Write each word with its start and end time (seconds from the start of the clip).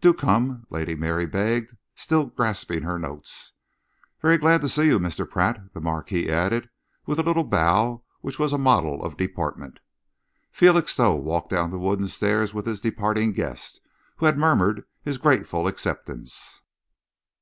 "Do 0.00 0.14
come," 0.14 0.66
Lady 0.70 0.94
Mary 0.94 1.26
begged, 1.26 1.76
still 1.94 2.24
grasping 2.24 2.80
her 2.84 2.98
notes. 2.98 3.52
"Very 4.22 4.38
glad 4.38 4.62
to 4.62 4.70
see 4.70 4.86
you, 4.86 4.98
Mr. 4.98 5.28
Pratt," 5.28 5.74
the 5.74 5.82
Marquis 5.82 6.30
added, 6.30 6.70
with 7.04 7.18
a 7.18 7.22
little 7.22 7.44
bow 7.44 8.02
which 8.22 8.38
was 8.38 8.54
a 8.54 8.56
model 8.56 9.04
of 9.04 9.18
deportment. 9.18 9.80
Felixstowe 10.50 11.16
walked 11.16 11.50
down 11.50 11.72
the 11.72 11.78
wooden 11.78 12.06
stairs 12.06 12.54
with 12.54 12.64
his 12.64 12.80
departing 12.80 13.32
guest, 13.34 13.82
who 14.16 14.24
had 14.24 14.38
murmured 14.38 14.86
his 15.02 15.18
grateful 15.18 15.66
acceptance. 15.66 16.62